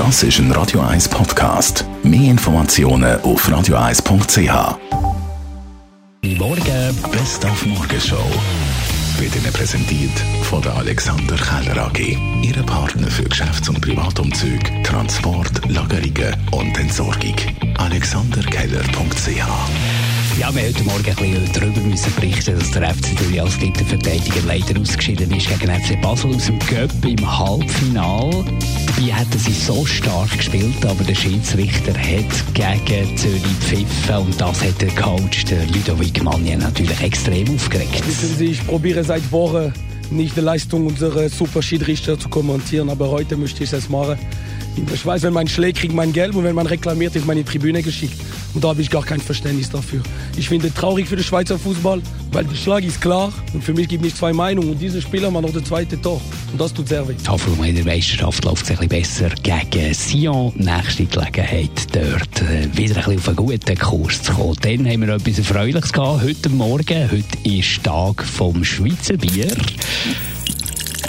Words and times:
Das 0.00 0.22
ist 0.22 0.38
ein 0.38 0.50
Radio 0.52 0.80
1 0.80 1.10
Podcast. 1.10 1.84
Mehr 2.02 2.30
Informationen 2.30 3.20
auf 3.20 3.46
radio1.ch. 3.46 4.78
Morgen. 6.38 6.96
Best 7.12 7.44
auf 7.44 7.66
Morgenshow 7.66 8.24
wird 9.18 9.36
Ihnen 9.36 9.52
präsentiert 9.52 10.18
von 10.44 10.62
der 10.62 10.74
Alexander 10.76 11.36
Keller 11.36 11.84
AG. 11.84 12.16
Ihre 12.40 12.62
Partner 12.62 13.08
für 13.08 13.24
Geschäfts- 13.24 13.68
und 13.68 13.82
Privatumzug, 13.82 14.60
Transport, 14.84 15.68
Lagerungen 15.68 16.34
und 16.52 16.78
Entsorgung. 16.78 17.36
AlexanderKeller.ch 17.76 19.28
Ja, 20.38 20.54
wir 20.54 20.62
heute 20.62 20.82
Morgen 20.84 21.10
ein 21.10 21.14
bisschen 21.14 21.52
darüber 21.52 21.80
müssen 21.82 22.14
berichten, 22.14 22.58
dass 22.58 22.70
der 22.70 22.94
FC 22.94 23.18
Zürich 23.18 23.42
als 23.42 23.58
Titelverteidiger 23.58 24.40
leider 24.46 24.80
ausgeschieden 24.80 25.30
ist 25.32 25.46
gegen 25.46 25.70
FC 25.70 26.00
Basel 26.00 26.34
aus 26.34 26.46
dem 26.46 26.58
Göpp 26.60 27.04
im 27.04 27.38
Halbfinal. 27.38 28.30
Dabei 29.00 29.12
hätten 29.14 29.38
sie 29.38 29.52
so 29.52 29.86
stark 29.86 30.30
gespielt, 30.36 30.84
aber 30.84 31.02
der 31.04 31.14
Schiedsrichter 31.14 31.94
hat 31.94 32.54
gegen 32.86 33.16
Zürich 33.16 33.42
pfiffen 33.60 34.16
und 34.16 34.38
das 34.38 34.62
hat 34.62 34.78
der 34.78 34.90
Coach, 34.90 35.46
der 35.46 35.64
Ludovic 35.68 36.22
Magni, 36.22 36.54
natürlich 36.54 37.00
extrem 37.00 37.48
aufgeregt. 37.54 38.06
Wissen 38.06 38.36
Sie, 38.36 38.46
ich 38.46 38.66
probiere 38.66 39.02
seit 39.02 39.32
Wochen 39.32 39.72
nicht 40.10 40.36
die 40.36 40.42
Leistung 40.42 40.86
unserer 40.86 41.30
super 41.30 41.62
Schiedsrichter 41.62 42.18
zu 42.18 42.28
kommentieren, 42.28 42.90
aber 42.90 43.08
heute 43.08 43.38
möchte 43.38 43.64
ich 43.64 43.72
es 43.72 43.88
machen. 43.88 44.18
In 44.76 44.84
der 44.84 44.96
Schweiz, 44.96 45.22
wenn 45.22 45.32
man 45.32 45.48
schlägt, 45.48 45.78
kriegt 45.78 45.94
man 45.94 46.12
gelb 46.12 46.34
und 46.34 46.44
wenn 46.44 46.54
man 46.54 46.66
reklamiert, 46.66 47.16
ist 47.16 47.26
man 47.26 47.38
in 47.38 47.44
die 47.44 47.50
Tribüne 47.50 47.82
geschickt. 47.82 48.20
Und 48.54 48.64
da 48.64 48.68
habe 48.68 48.82
ich 48.82 48.90
gar 48.90 49.04
kein 49.04 49.20
Verständnis 49.20 49.70
dafür. 49.70 50.02
Ich 50.36 50.48
finde 50.48 50.72
traurig 50.72 51.06
für 51.06 51.16
den 51.16 51.24
Schweizer 51.24 51.58
Fußball, 51.58 52.02
weil 52.32 52.44
der 52.44 52.56
Schlag 52.56 52.84
ist 52.84 53.00
klar 53.00 53.32
und 53.52 53.62
für 53.62 53.72
mich 53.72 53.88
gibt 53.88 54.04
es 54.04 54.16
zwei 54.16 54.32
Meinungen. 54.32 54.70
Und 54.70 54.78
dieser 54.78 55.00
Spieler 55.00 55.30
macht 55.30 55.44
noch 55.44 55.52
das 55.52 55.64
zweite 55.64 56.00
Tor. 56.00 56.20
Und 56.52 56.60
das 56.60 56.72
tut 56.72 56.88
sehr 56.88 57.06
weh. 57.08 57.14
Hoffnung 57.28 57.64
in 57.64 57.76
der 57.76 57.84
Meisterschaft 57.84 58.44
läuft 58.44 58.64
es 58.64 58.70
ein 58.70 58.88
bisschen 58.88 59.28
besser 59.28 59.30
gegen 59.42 59.94
Sion. 59.94 60.52
Nächste 60.56 61.06
Gelegenheit 61.06 61.70
dort 61.92 62.42
äh, 62.42 62.64
wieder 62.76 62.96
ein 62.96 63.16
bisschen 63.16 63.18
auf 63.18 63.28
einen 63.28 63.36
guten 63.36 63.78
Kurs 63.78 64.22
zu 64.22 64.32
kommen. 64.32 64.56
Dann 64.62 64.88
haben 64.88 65.00
wir 65.02 65.14
etwas 65.14 65.38
Erfreuliches 65.38 65.92
gehabt 65.92 66.22
heute 66.22 66.48
Morgen. 66.48 67.10
Heute 67.10 67.48
ist 67.48 67.84
Tag 67.84 68.24
vom 68.24 68.64
Schweizer 68.64 69.16
Bier. 69.16 69.48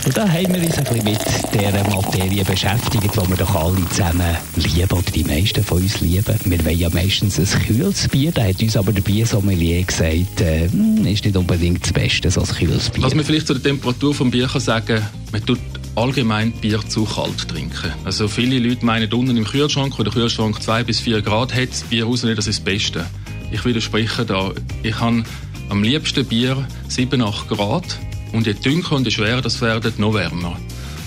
Und 0.03 0.17
da 0.17 0.27
haben 0.27 0.53
wir 0.53 0.63
uns 0.63 0.77
ein 0.77 0.83
bisschen 0.83 1.03
mit 1.03 1.19
dieser 1.53 1.83
Materie 1.89 2.43
beschäftigt, 2.43 3.03
die 3.03 3.29
wir 3.29 3.37
doch 3.37 3.55
alle 3.55 3.87
zusammen 3.89 4.35
lieben, 4.55 4.91
oder 4.91 5.11
die 5.11 5.23
meisten 5.23 5.63
von 5.63 5.81
uns 5.81 6.01
lieben. 6.01 6.35
Wir 6.45 6.65
wollen 6.65 6.79
ja 6.79 6.89
meistens 6.89 7.39
ein 7.39 7.61
kühles 7.65 8.07
Bier, 8.07 8.31
da 8.31 8.43
hat 8.43 8.61
uns 8.61 8.75
aber 8.75 8.91
der 8.91 9.01
Biersommelier 9.01 9.83
gesagt, 9.83 10.41
äh, 10.41 10.69
hm, 10.69 11.05
ist 11.05 11.23
nicht 11.23 11.37
unbedingt 11.37 11.83
das 11.83 11.93
Beste, 11.93 12.31
so 12.31 12.41
ein 12.41 12.47
kühles 12.47 12.89
Bier. 12.89 13.03
Was 13.03 13.13
man 13.13 13.23
vielleicht 13.23 13.47
zu 13.47 13.53
der 13.53 13.61
Temperatur 13.61 14.13
vom 14.13 14.31
Bier 14.31 14.47
kann 14.47 14.61
sagen, 14.61 15.05
man 15.31 15.45
tut 15.45 15.59
allgemein 15.95 16.51
Bier 16.51 16.79
zu 16.87 17.05
kalt 17.05 17.47
trinken. 17.47 17.93
Also 18.03 18.27
viele 18.27 18.57
Leute 18.57 18.83
meinen, 18.83 19.11
unten 19.13 19.37
im 19.37 19.45
Kühlschrank, 19.45 19.99
wo 19.99 20.03
der 20.03 20.13
Kühlschrank 20.13 20.61
2 20.61 20.83
bis 20.83 20.99
4 20.99 21.21
Grad 21.21 21.53
hat, 21.53 21.69
das 21.69 21.83
Bier 21.83 22.05
raus 22.05 22.23
nicht, 22.23 22.37
das 22.37 22.47
ist 22.47 22.59
das 22.59 22.65
Beste. 22.65 23.05
Ich 23.51 23.65
widerspreche 23.65 24.25
da. 24.25 24.51
Ich 24.81 24.99
habe 24.99 25.23
am 25.69 25.83
liebsten 25.83 26.25
Bier 26.25 26.65
7, 26.87 27.21
8 27.21 27.49
Grad 27.49 27.99
und 28.33 28.47
je 28.47 28.53
dünker 28.53 28.95
und 28.95 29.05
je 29.05 29.11
schwerer 29.11 29.41
das 29.41 29.61
werden, 29.61 29.93
noch 29.97 30.13
wärmer. 30.13 30.57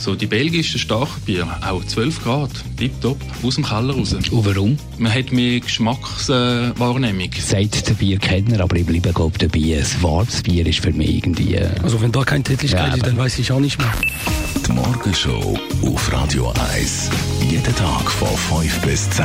So, 0.01 0.15
die 0.15 0.27
belgischen 0.27 0.79
Starkbier, 0.79 1.47
auch 1.67 1.83
12 1.83 2.23
Grad, 2.25 2.51
tipptopp, 2.77 3.17
aus 3.43 3.55
dem 3.55 3.65
Keller 3.65 3.95
raus. 3.95 4.13
Und 4.13 4.29
warum? 4.33 4.77
Man 4.99 5.15
hat 5.15 5.33
mehr 5.33 5.61
Geschmackswahrnehmung. 5.61 7.31
Sagt 7.39 7.89
der 7.89 7.95
Bierkenner, 7.95 8.61
aber 8.61 8.77
ich 8.77 8.85
bleibe 8.85 9.13
glaube 9.15 9.39
dabei, 9.39 9.79
ein 9.79 10.03
warmes 10.03 10.43
Bier 10.43 10.67
ist 10.67 10.81
für 10.81 10.93
mich 10.93 11.09
irgendwie... 11.09 11.55
Äh, 11.55 11.71
Also 11.83 12.03
wenn 12.03 12.13
da 12.13 12.23
keine 12.23 12.45
Tätigkeit 12.45 12.89
Ja, 12.89 12.95
ist, 12.95 13.07
dann 13.07 13.17
weiß 13.17 13.39
ich 13.39 13.51
auch 13.51 13.61
nicht 13.61 13.79
mehr. 13.79 13.93
Die 14.67 14.73
Morgenshow 14.73 15.59
auf 15.83 16.13
Radio 16.13 16.53
1. 16.75 17.11
Jeden 17.51 17.75
Tag 17.75 18.11
von 18.11 18.61
5 18.61 18.81
bis 18.83 19.09
10. 19.11 19.25